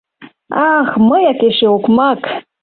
[0.73, 2.21] —Ах, мыяк эше окмак!